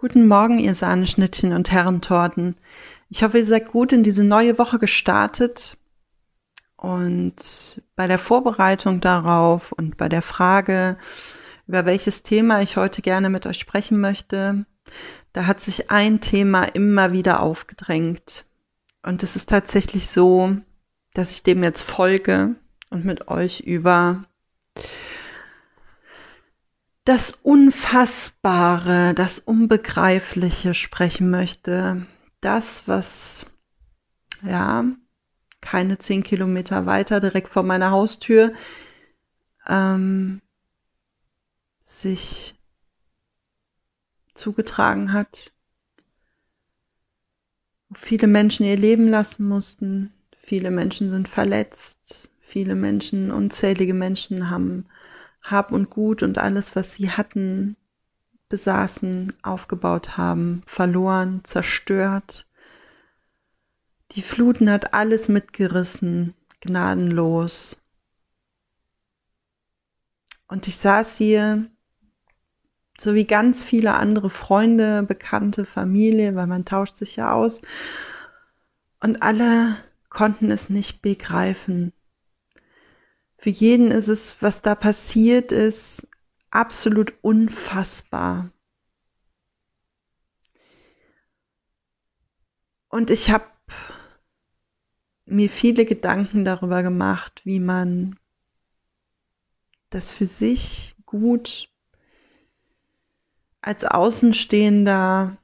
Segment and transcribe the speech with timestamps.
[0.00, 2.56] Guten Morgen, ihr Sahneschnittchen und Herrentorten.
[3.10, 5.76] Ich hoffe, ihr seid gut in diese neue Woche gestartet.
[6.78, 10.96] Und bei der Vorbereitung darauf und bei der Frage,
[11.66, 14.64] über welches Thema ich heute gerne mit euch sprechen möchte,
[15.34, 18.46] da hat sich ein Thema immer wieder aufgedrängt.
[19.02, 20.56] Und es ist tatsächlich so,
[21.12, 22.54] dass ich dem jetzt folge
[22.88, 24.24] und mit euch über
[27.04, 32.06] das Unfassbare, das Unbegreifliche sprechen möchte.
[32.40, 33.46] Das, was,
[34.42, 34.84] ja,
[35.60, 38.54] keine zehn Kilometer weiter, direkt vor meiner Haustür,
[39.68, 40.40] ähm,
[41.82, 42.54] sich
[44.34, 45.52] zugetragen hat.
[47.94, 54.86] Viele Menschen ihr Leben lassen mussten, viele Menschen sind verletzt, viele Menschen, unzählige Menschen haben
[55.50, 57.76] hab und Gut und alles, was sie hatten,
[58.48, 62.46] besaßen, aufgebaut haben, verloren, zerstört.
[64.12, 67.76] Die Fluten hat alles mitgerissen, gnadenlos.
[70.48, 71.70] Und ich saß hier,
[72.98, 77.62] so wie ganz viele andere Freunde, Bekannte, Familie, weil man tauscht sich ja aus.
[79.00, 79.76] Und alle
[80.10, 81.92] konnten es nicht begreifen,
[83.40, 86.06] für jeden ist es, was da passiert ist,
[86.50, 88.50] absolut unfassbar.
[92.90, 93.46] Und ich habe
[95.24, 98.18] mir viele Gedanken darüber gemacht, wie man
[99.88, 101.70] das für sich gut
[103.62, 105.38] als Außenstehender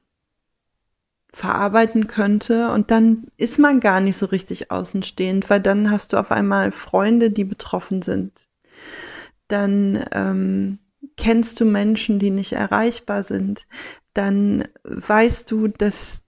[1.37, 6.17] verarbeiten könnte und dann ist man gar nicht so richtig außenstehend, weil dann hast du
[6.17, 8.47] auf einmal Freunde, die betroffen sind.
[9.47, 10.79] Dann ähm,
[11.15, 13.67] kennst du Menschen, die nicht erreichbar sind.
[14.15, 16.23] Dann weißt du, dass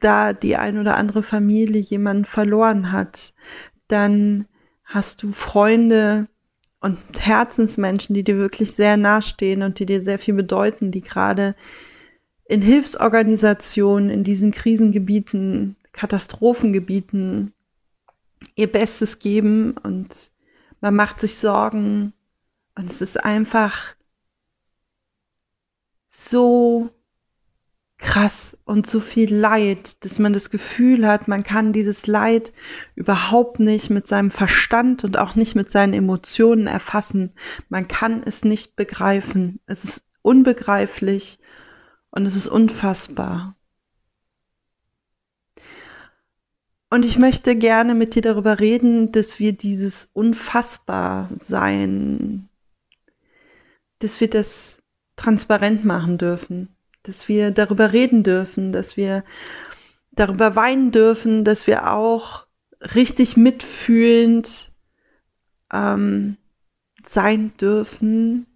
[0.00, 3.32] da die ein oder andere Familie jemanden verloren hat.
[3.88, 4.46] Dann
[4.84, 6.28] hast du Freunde
[6.80, 11.54] und Herzensmenschen, die dir wirklich sehr nahestehen und die dir sehr viel bedeuten, die gerade
[12.48, 17.52] in Hilfsorganisationen in diesen Krisengebieten, Katastrophengebieten
[18.56, 20.32] ihr Bestes geben und
[20.80, 22.14] man macht sich Sorgen
[22.74, 23.94] und es ist einfach
[26.08, 26.90] so
[27.98, 32.52] krass und so viel Leid, dass man das Gefühl hat, man kann dieses Leid
[32.94, 37.32] überhaupt nicht mit seinem Verstand und auch nicht mit seinen Emotionen erfassen.
[37.68, 39.58] Man kann es nicht begreifen.
[39.66, 41.40] Es ist unbegreiflich
[42.10, 43.54] und es ist unfassbar.
[46.90, 52.48] Und ich möchte gerne mit dir darüber reden, dass wir dieses Unfassbar-Sein,
[53.98, 54.78] dass wir das
[55.16, 59.22] transparent machen dürfen, dass wir darüber reden dürfen, dass wir
[60.12, 62.46] darüber weinen dürfen, dass wir auch
[62.94, 64.72] richtig mitfühlend
[65.72, 66.38] ähm,
[67.04, 68.47] sein dürfen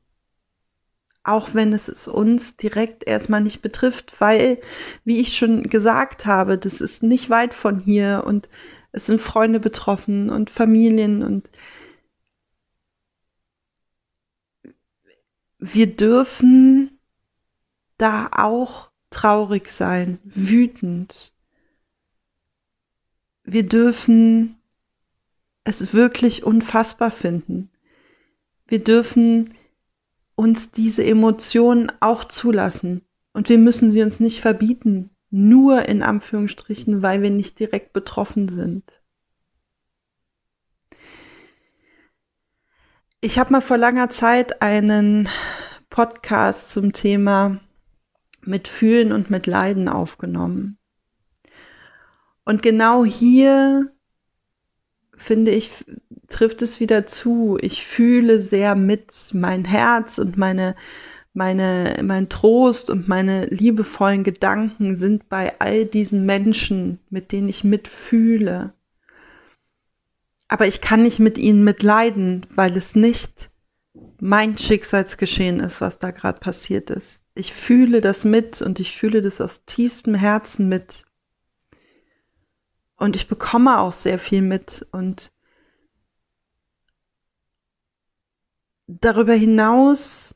[1.25, 4.61] auch wenn es uns direkt erstmal nicht betrifft, weil,
[5.05, 8.49] wie ich schon gesagt habe, das ist nicht weit von hier und
[8.93, 11.51] es sind Freunde betroffen und Familien und
[15.59, 16.99] wir dürfen
[17.99, 21.33] da auch traurig sein, wütend.
[23.45, 24.57] Wir dürfen
[25.63, 27.71] es wirklich unfassbar finden.
[28.67, 29.55] Wir dürfen
[30.35, 33.03] uns diese Emotionen auch zulassen.
[33.33, 38.49] Und wir müssen sie uns nicht verbieten, nur in Anführungsstrichen, weil wir nicht direkt betroffen
[38.49, 39.03] sind.
[43.21, 45.29] Ich habe mal vor langer Zeit einen
[45.91, 47.61] Podcast zum Thema
[48.41, 50.79] mit Fühlen und mit Leiden aufgenommen.
[52.45, 53.93] Und genau hier
[55.17, 55.71] finde ich,
[56.33, 57.59] trifft es wieder zu.
[57.61, 60.75] Ich fühle sehr mit mein Herz und meine,
[61.35, 67.65] meine, mein Trost und meine liebevollen Gedanken sind bei all diesen Menschen, mit denen ich
[67.65, 68.73] mitfühle.
[70.49, 73.49] Aber ich kann nicht mit ihnen mitleiden, weil es nicht
[74.21, 77.23] mein Schicksalsgeschehen ist, was da gerade passiert ist.
[77.35, 81.05] Ich fühle das mit und ich fühle das aus tiefstem Herzen mit.
[82.97, 85.33] Und ich bekomme auch sehr viel mit und
[89.01, 90.35] darüber hinaus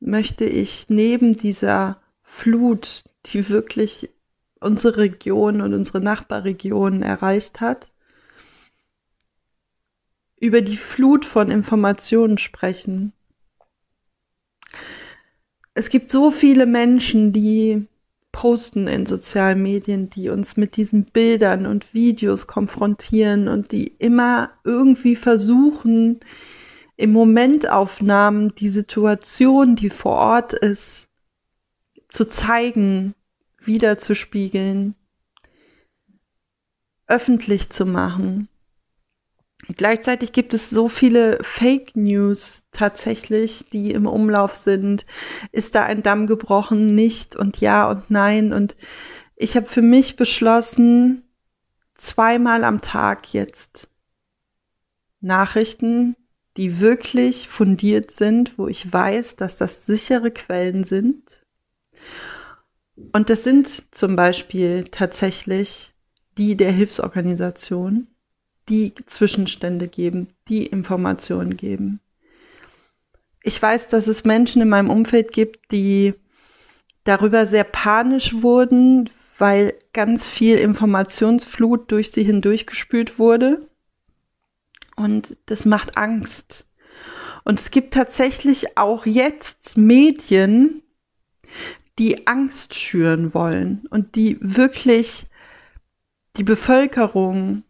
[0.00, 4.10] möchte ich neben dieser Flut, die wirklich
[4.60, 7.88] unsere Region und unsere Nachbarregionen erreicht hat,
[10.40, 13.12] über die Flut von Informationen sprechen.
[15.74, 17.86] es gibt so viele Menschen, die
[18.30, 24.50] posten in sozialen Medien, die uns mit diesen Bildern und Videos konfrontieren und die immer
[24.64, 26.20] irgendwie versuchen,
[26.96, 31.08] im Momentaufnahmen die Situation, die vor Ort ist,
[32.08, 33.14] zu zeigen,
[33.58, 34.94] wiederzuspiegeln,
[37.06, 38.48] öffentlich zu machen.
[39.76, 45.06] Gleichzeitig gibt es so viele Fake News tatsächlich, die im Umlauf sind.
[45.52, 46.94] Ist da ein Damm gebrochen?
[46.94, 48.52] Nicht und ja und nein.
[48.52, 48.76] Und
[49.36, 51.22] ich habe für mich beschlossen,
[51.94, 53.88] zweimal am Tag jetzt
[55.20, 56.16] Nachrichten,
[56.56, 61.44] die wirklich fundiert sind, wo ich weiß, dass das sichere Quellen sind.
[63.12, 65.92] Und das sind zum Beispiel tatsächlich
[66.38, 68.06] die der Hilfsorganisation
[68.68, 72.00] die Zwischenstände geben, die Informationen geben.
[73.42, 76.14] Ich weiß, dass es Menschen in meinem Umfeld gibt, die
[77.04, 83.68] darüber sehr panisch wurden, weil ganz viel Informationsflut durch sie hindurchgespült wurde.
[85.02, 86.66] Und das macht Angst.
[87.44, 90.82] Und es gibt tatsächlich auch jetzt Medien,
[91.98, 95.26] die Angst schüren wollen und die wirklich
[96.36, 97.64] die Bevölkerung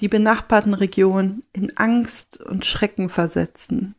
[0.00, 3.94] die benachbarten Regionen in Angst und Schrecken versetzen.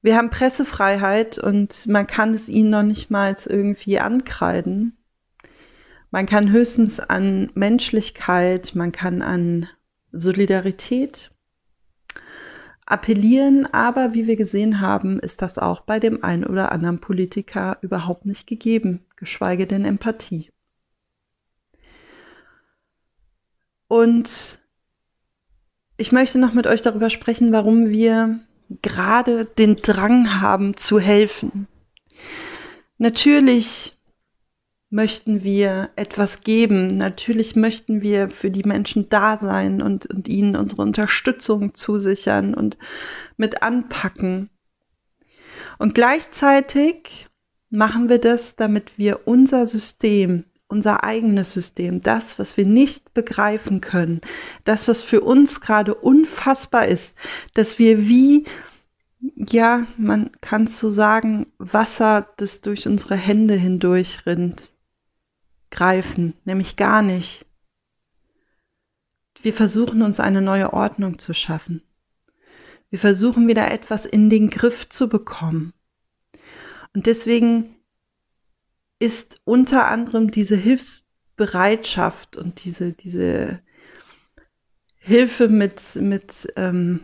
[0.00, 4.96] Wir haben Pressefreiheit und man kann es ihnen noch nicht mal irgendwie ankreiden.
[6.10, 9.68] Man kann höchstens an Menschlichkeit, man kann an
[10.12, 11.30] Solidarität
[12.86, 17.78] appellieren, aber wie wir gesehen haben, ist das auch bei dem einen oder anderen Politiker
[17.82, 20.50] überhaupt nicht gegeben, geschweige denn Empathie.
[23.88, 24.60] Und
[25.98, 28.40] ich möchte noch mit euch darüber sprechen, warum wir
[28.82, 31.66] gerade den Drang haben zu helfen.
[32.98, 33.97] Natürlich
[34.90, 36.96] möchten wir etwas geben.
[36.96, 42.76] Natürlich möchten wir für die Menschen da sein und, und ihnen unsere Unterstützung zusichern und
[43.36, 44.50] mit anpacken.
[45.78, 47.26] Und gleichzeitig
[47.70, 53.80] machen wir das, damit wir unser System unser eigenes System, das, was wir nicht begreifen
[53.80, 54.20] können,
[54.64, 57.16] das, was für uns gerade unfassbar ist,
[57.54, 58.44] dass wir wie,
[59.34, 64.70] ja, man kann so sagen, Wasser, das durch unsere Hände hindurch rinnt,
[65.70, 67.46] greifen, nämlich gar nicht.
[69.42, 71.82] Wir versuchen uns eine neue Ordnung zu schaffen.
[72.90, 75.72] Wir versuchen wieder etwas in den Griff zu bekommen.
[76.94, 77.76] Und deswegen
[78.98, 83.60] ist unter anderem diese Hilfsbereitschaft und diese, diese
[84.96, 87.00] Hilfe mit, mit, ähm,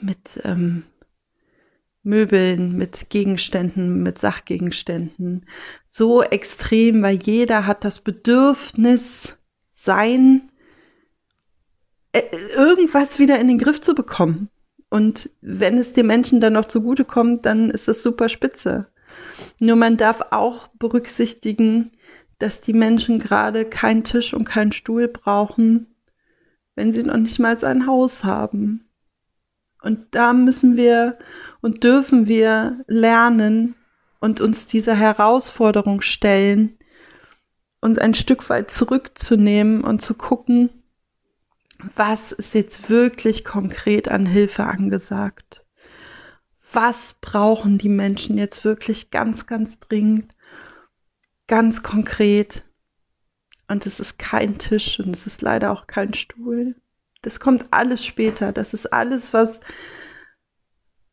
[0.00, 0.84] mit ähm,
[2.04, 5.46] Möbeln, mit Gegenständen, mit Sachgegenständen
[5.88, 9.36] so extrem, weil jeder hat das Bedürfnis,
[9.72, 10.50] sein
[12.12, 12.22] äh,
[12.54, 14.48] irgendwas wieder in den Griff zu bekommen.
[14.88, 18.86] Und wenn es den Menschen dann noch zugute kommt, dann ist das super spitze.
[19.58, 21.90] Nur man darf auch berücksichtigen,
[22.38, 25.94] dass die Menschen gerade keinen Tisch und keinen Stuhl brauchen,
[26.76, 28.83] wenn sie noch nicht mal ein Haus haben.
[29.84, 31.18] Und da müssen wir
[31.60, 33.74] und dürfen wir lernen
[34.20, 36.78] und uns dieser Herausforderung stellen,
[37.80, 40.70] uns ein Stück weit zurückzunehmen und zu gucken,
[41.96, 45.64] was ist jetzt wirklich konkret an Hilfe angesagt
[46.74, 50.34] was brauchen die Menschen jetzt wirklich ganz, ganz dringend,
[51.46, 52.64] ganz konkret.
[53.68, 56.76] Und es ist kein Tisch und es ist leider auch kein Stuhl.
[57.24, 58.52] Das kommt alles später.
[58.52, 59.60] Das ist alles, was,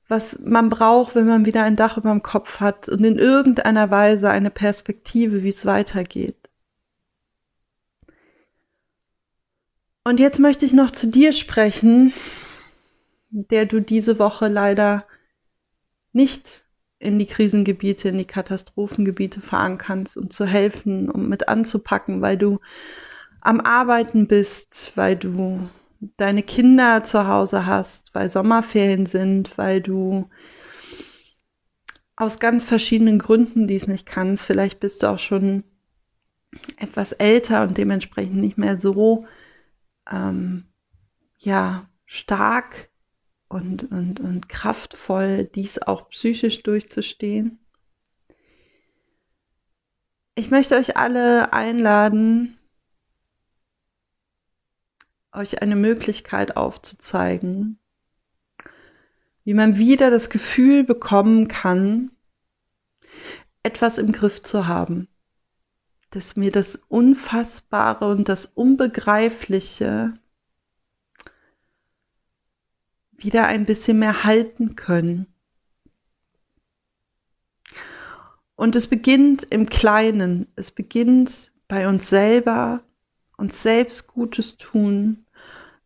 [0.10, 3.90] was man braucht, wenn man wieder ein Dach über dem Kopf hat und in irgendeiner
[3.92, 6.36] Weise eine Perspektive, wie es weitergeht.
[10.04, 12.12] Und jetzt möchte ich noch zu dir sprechen,
[13.30, 15.06] der du diese Woche leider
[16.12, 16.66] nicht
[17.00, 22.38] in die Krisengebiete, in die Katastrophengebiete fahren kannst, um zu helfen, um mit anzupacken, weil
[22.38, 22.60] du
[23.40, 25.70] am Arbeiten bist, weil du
[26.18, 30.30] deine Kinder zu Hause hast, weil Sommerferien sind, weil du
[32.16, 34.44] aus ganz verschiedenen Gründen dies nicht kannst.
[34.44, 35.64] Vielleicht bist du auch schon
[36.78, 39.26] etwas älter und dementsprechend nicht mehr so
[40.12, 40.66] ähm,
[41.38, 42.90] ja stark
[43.48, 47.60] und, und, und kraftvoll, dies auch psychisch durchzustehen.
[50.36, 52.58] Ich möchte euch alle einladen,
[55.34, 57.80] euch eine Möglichkeit aufzuzeigen,
[59.44, 62.12] wie man wieder das Gefühl bekommen kann,
[63.64, 65.08] etwas im Griff zu haben,
[66.10, 70.14] dass mir das Unfassbare und das Unbegreifliche
[73.12, 75.28] wieder ein bisschen mehr halten können.
[78.56, 82.84] Und es beginnt im Kleinen, es beginnt bei uns selber,
[83.42, 85.26] uns selbst Gutes tun,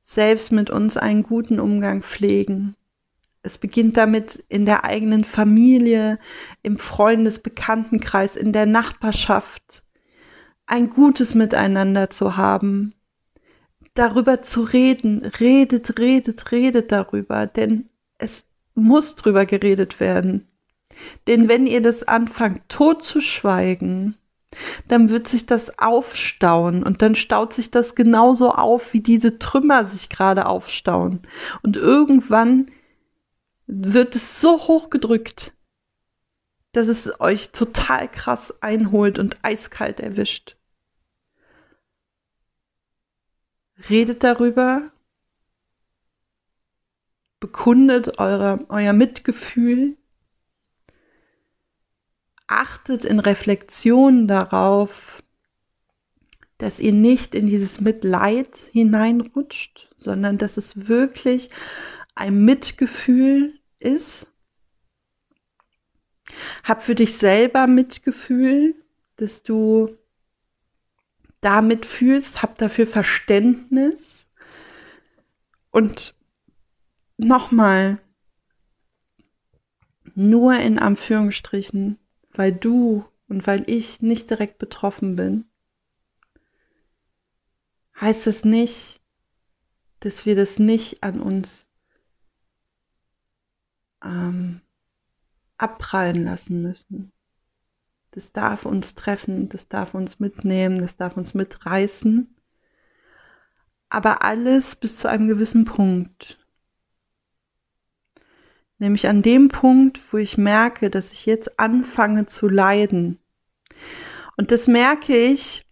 [0.02, 2.76] selbst mit uns einen guten Umgang pflegen.
[3.42, 6.20] Es beginnt damit in der eigenen Familie,
[6.64, 9.84] im Freundesbekanntenkreis, in der Nachbarschaft,
[10.68, 12.94] ein gutes Miteinander zu haben,
[13.94, 15.26] darüber zu reden.
[15.40, 20.48] Redet, redet, redet darüber, denn es muss drüber geredet werden.
[21.28, 24.18] Denn wenn ihr das anfangt, tot zu schweigen,
[24.88, 29.86] dann wird sich das aufstauen und dann staut sich das genauso auf, wie diese Trümmer
[29.86, 31.22] sich gerade aufstauen.
[31.64, 32.72] Und irgendwann
[33.68, 35.54] wird es so hochgedrückt,
[36.72, 40.58] dass es euch total krass einholt und eiskalt erwischt.
[43.90, 44.92] Redet darüber,
[47.40, 49.98] bekundet eure, euer Mitgefühl,
[52.48, 55.24] achtet in Reflexion darauf,
[56.58, 61.50] dass ihr nicht in dieses Mitleid hineinrutscht, sondern dass es wirklich
[62.16, 64.28] ein Mitgefühl ist.
[66.64, 68.76] Hab für dich selber Mitgefühl,
[69.18, 69.98] dass du
[71.42, 74.26] damit fühlst, hab dafür Verständnis.
[75.72, 76.16] Und
[77.18, 78.00] nochmal,
[80.16, 82.00] nur in Anführungsstrichen,
[82.38, 85.46] weil du und weil ich nicht direkt betroffen bin,
[88.00, 89.02] heißt es nicht,
[90.02, 91.70] dass wir das nicht an uns
[94.04, 94.62] ähm,
[95.58, 97.12] abprallen lassen müssen.
[98.12, 102.34] Das darf uns treffen, das darf uns mitnehmen, das darf uns mitreißen.
[103.90, 106.45] Aber alles bis zu einem gewissen Punkt.
[108.78, 113.20] Nämlich an dem Punkt, wo ich merke, dass ich jetzt anfange zu leiden.
[114.38, 115.66] Und das merke ich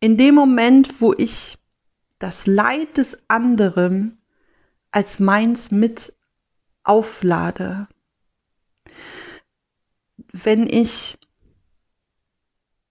[0.00, 1.58] in dem Moment, wo ich
[2.18, 4.18] das Leid des anderen
[4.90, 6.14] als meins mit
[6.84, 7.88] auflade.
[10.32, 11.18] Wenn ich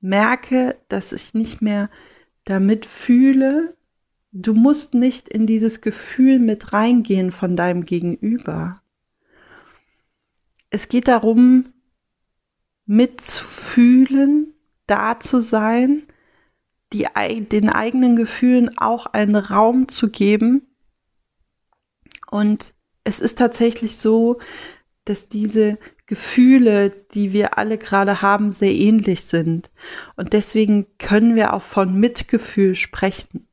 [0.01, 1.89] merke, dass ich nicht mehr
[2.43, 3.74] damit fühle,
[4.37, 8.81] du musst nicht in dieses Gefühl mit reingehen von deinem Gegenüber.
[10.69, 11.73] Es geht darum,
[12.85, 14.53] mitzufühlen,
[14.87, 16.03] da zu sein,
[16.91, 17.07] die,
[17.49, 20.67] den eigenen Gefühlen auch einen Raum zu geben
[22.29, 22.73] und
[23.05, 24.39] es ist tatsächlich so,
[25.05, 25.77] dass diese
[26.07, 29.71] Gefühle, die wir alle gerade haben, sehr ähnlich sind.
[30.15, 33.47] Und deswegen können wir auch von Mitgefühl sprechen.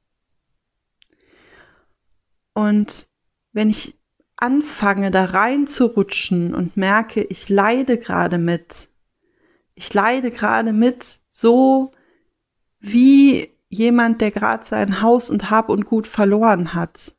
[2.55, 3.09] Und
[3.53, 3.97] wenn ich
[4.37, 8.89] anfange, da reinzurutschen und merke, ich leide gerade mit,
[9.75, 11.93] ich leide gerade mit, so
[12.81, 17.15] wie jemand, der gerade sein Haus und Hab und Gut verloren hat.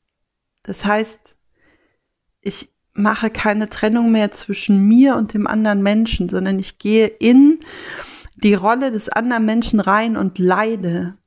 [0.64, 1.36] Das heißt,
[2.42, 7.60] ich mache keine Trennung mehr zwischen mir und dem anderen Menschen, sondern ich gehe in
[8.36, 11.18] die Rolle des anderen Menschen rein und leide,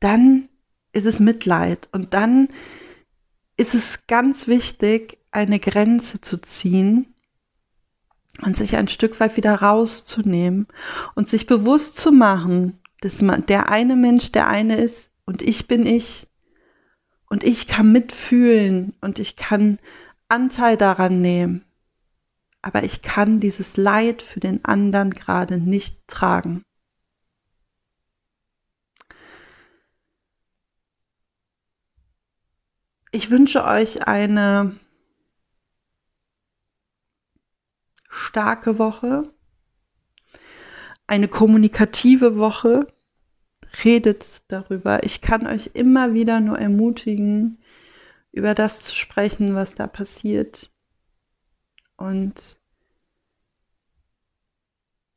[0.00, 0.48] dann
[0.92, 2.48] ist es Mitleid und dann
[3.56, 7.14] ist es ganz wichtig, eine Grenze zu ziehen
[8.42, 10.66] und sich ein Stück weit wieder rauszunehmen
[11.14, 15.68] und sich bewusst zu machen, dass man der eine Mensch der eine ist und ich
[15.68, 16.26] bin ich
[17.28, 19.78] und ich kann mitfühlen und ich kann
[20.28, 21.64] Anteil daran nehmen,
[22.62, 26.64] aber ich kann dieses Leid für den anderen gerade nicht tragen.
[33.14, 34.74] Ich wünsche euch eine
[38.10, 39.32] starke Woche,
[41.06, 42.88] eine kommunikative Woche.
[43.84, 45.04] Redet darüber.
[45.04, 47.62] Ich kann euch immer wieder nur ermutigen,
[48.32, 50.72] über das zu sprechen, was da passiert.
[51.96, 52.58] Und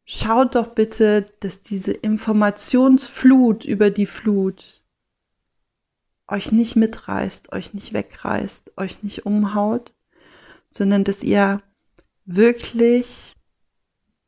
[0.06, 4.77] schaut doch bitte, dass diese Informationsflut über die Flut
[6.28, 9.94] euch nicht mitreißt, euch nicht wegreißt, euch nicht umhaut,
[10.70, 11.62] sondern dass ihr
[12.26, 13.36] wirklich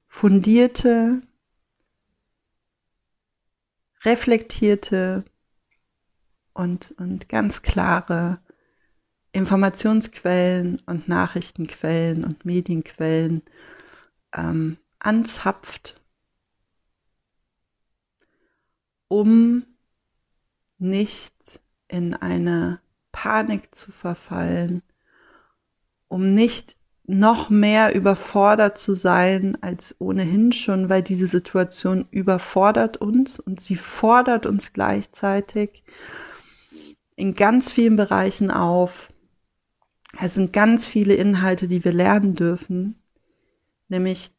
[0.08, 1.22] fundierte,
[4.04, 5.26] reflektierte
[6.54, 8.40] und, und ganz klare
[9.32, 13.44] Informationsquellen und Nachrichtenquellen und Medienquellen
[14.34, 16.02] ähm, anzapft,
[19.08, 19.66] um
[20.78, 21.60] nicht
[21.90, 22.80] in eine
[23.12, 24.82] Panik zu verfallen,
[26.08, 33.40] um nicht noch mehr überfordert zu sein als ohnehin schon, weil diese Situation überfordert uns
[33.40, 35.84] und sie fordert uns gleichzeitig
[37.16, 39.12] in ganz vielen Bereichen auf.
[40.22, 42.96] Es sind ganz viele Inhalte, die wir lernen dürfen,
[43.88, 44.30] nämlich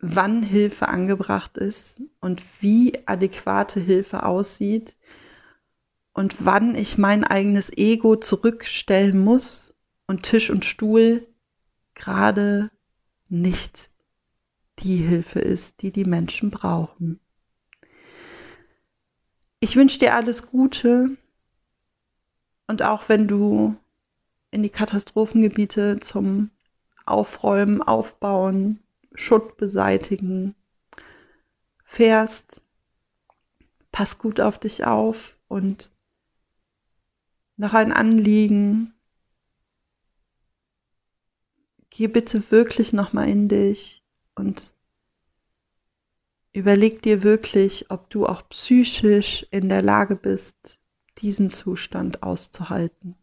[0.00, 4.96] wann Hilfe angebracht ist und wie adäquate Hilfe aussieht
[6.12, 9.74] und wann ich mein eigenes Ego zurückstellen muss
[10.06, 11.26] und Tisch und Stuhl
[11.94, 12.70] gerade
[13.28, 13.90] nicht
[14.80, 17.20] die Hilfe ist, die die Menschen brauchen.
[19.60, 21.16] Ich wünsche dir alles Gute
[22.66, 23.76] und auch wenn du
[24.50, 26.50] in die Katastrophengebiete zum
[27.04, 28.80] Aufräumen, Aufbauen,
[29.14, 30.54] Schutt beseitigen
[31.84, 32.62] fährst,
[33.92, 35.90] pass gut auf dich auf und
[37.60, 38.94] noch ein Anliegen,
[41.90, 44.02] geh bitte wirklich nochmal in dich
[44.34, 44.72] und
[46.54, 50.78] überleg dir wirklich, ob du auch psychisch in der Lage bist,
[51.18, 53.14] diesen Zustand auszuhalten.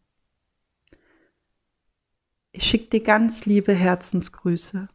[2.52, 4.88] Ich schicke dir ganz liebe Herzensgrüße.